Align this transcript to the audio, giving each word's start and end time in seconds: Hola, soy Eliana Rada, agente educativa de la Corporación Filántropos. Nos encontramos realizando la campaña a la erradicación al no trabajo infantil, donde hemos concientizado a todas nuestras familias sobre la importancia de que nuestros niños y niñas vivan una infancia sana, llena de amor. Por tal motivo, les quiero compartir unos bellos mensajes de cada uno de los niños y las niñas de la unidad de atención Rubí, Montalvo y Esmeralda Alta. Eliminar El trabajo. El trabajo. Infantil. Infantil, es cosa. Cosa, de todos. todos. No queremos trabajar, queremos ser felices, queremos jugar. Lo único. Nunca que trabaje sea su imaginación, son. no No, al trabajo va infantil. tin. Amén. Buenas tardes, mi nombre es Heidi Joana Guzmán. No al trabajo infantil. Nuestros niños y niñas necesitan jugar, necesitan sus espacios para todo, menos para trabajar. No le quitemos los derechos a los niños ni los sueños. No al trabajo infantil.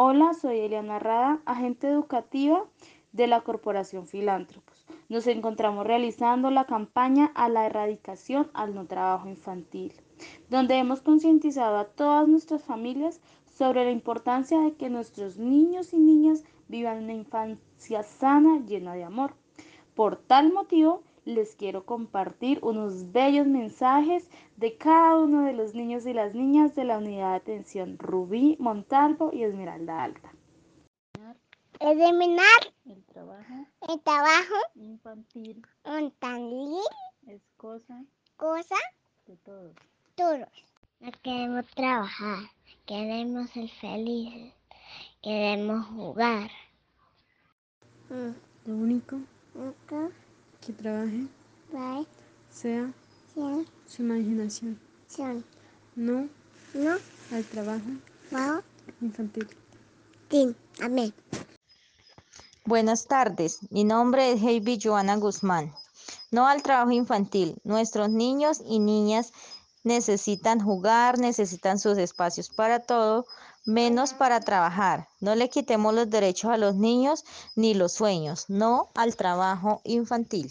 Hola, 0.00 0.32
soy 0.32 0.60
Eliana 0.60 1.00
Rada, 1.00 1.40
agente 1.44 1.88
educativa 1.88 2.64
de 3.10 3.26
la 3.26 3.40
Corporación 3.40 4.06
Filántropos. 4.06 4.86
Nos 5.08 5.26
encontramos 5.26 5.84
realizando 5.84 6.52
la 6.52 6.66
campaña 6.66 7.32
a 7.34 7.48
la 7.48 7.66
erradicación 7.66 8.48
al 8.54 8.76
no 8.76 8.86
trabajo 8.86 9.28
infantil, 9.28 9.92
donde 10.50 10.76
hemos 10.76 11.00
concientizado 11.02 11.78
a 11.78 11.86
todas 11.86 12.28
nuestras 12.28 12.62
familias 12.62 13.20
sobre 13.52 13.86
la 13.86 13.90
importancia 13.90 14.60
de 14.60 14.74
que 14.74 14.88
nuestros 14.88 15.36
niños 15.36 15.92
y 15.92 15.98
niñas 15.98 16.44
vivan 16.68 17.02
una 17.02 17.14
infancia 17.14 18.04
sana, 18.04 18.60
llena 18.64 18.94
de 18.94 19.02
amor. 19.02 19.34
Por 19.96 20.14
tal 20.14 20.52
motivo, 20.52 21.02
les 21.28 21.54
quiero 21.54 21.84
compartir 21.84 22.58
unos 22.62 23.12
bellos 23.12 23.46
mensajes 23.46 24.30
de 24.56 24.78
cada 24.78 25.18
uno 25.18 25.44
de 25.44 25.52
los 25.52 25.74
niños 25.74 26.06
y 26.06 26.14
las 26.14 26.34
niñas 26.34 26.74
de 26.74 26.84
la 26.84 26.96
unidad 26.96 27.30
de 27.30 27.36
atención 27.36 27.98
Rubí, 27.98 28.56
Montalvo 28.58 29.30
y 29.32 29.42
Esmeralda 29.42 30.02
Alta. 30.04 30.32
Eliminar 31.80 32.60
El 32.86 33.04
trabajo. 33.04 33.66
El 33.88 34.00
trabajo. 34.00 34.54
Infantil. 34.74 35.62
Infantil, 35.84 36.80
es 37.26 37.42
cosa. 37.58 38.02
Cosa, 38.36 38.76
de 39.26 39.36
todos. 39.36 39.76
todos. 40.14 40.48
No 41.00 41.10
queremos 41.22 41.66
trabajar, 41.74 42.44
queremos 42.86 43.50
ser 43.50 43.68
felices, 43.68 44.54
queremos 45.22 45.86
jugar. 45.88 46.50
Lo 48.08 48.74
único. 48.74 49.20
Nunca 49.54 50.10
que 50.68 50.74
trabaje 50.74 51.26
sea 52.50 52.92
su 53.86 54.02
imaginación, 54.02 54.78
son. 55.08 55.42
no 55.96 56.28
No, 56.74 56.96
al 57.32 57.44
trabajo 57.44 57.88
va 58.34 58.62
infantil. 59.00 59.48
tin. 60.28 60.54
Amén. 60.82 61.14
Buenas 62.66 63.06
tardes, 63.06 63.60
mi 63.70 63.84
nombre 63.84 64.32
es 64.32 64.42
Heidi 64.42 64.78
Joana 64.78 65.16
Guzmán. 65.16 65.72
No 66.30 66.46
al 66.46 66.62
trabajo 66.62 66.90
infantil. 66.90 67.56
Nuestros 67.64 68.10
niños 68.10 68.60
y 68.62 68.78
niñas 68.78 69.32
necesitan 69.84 70.60
jugar, 70.60 71.18
necesitan 71.18 71.78
sus 71.78 71.96
espacios 71.96 72.50
para 72.50 72.80
todo, 72.80 73.24
menos 73.68 74.14
para 74.14 74.40
trabajar. 74.40 75.08
No 75.20 75.34
le 75.34 75.50
quitemos 75.50 75.94
los 75.94 76.08
derechos 76.08 76.50
a 76.50 76.56
los 76.56 76.74
niños 76.74 77.24
ni 77.54 77.74
los 77.74 77.92
sueños. 77.92 78.46
No 78.48 78.88
al 78.94 79.14
trabajo 79.14 79.82
infantil. 79.84 80.50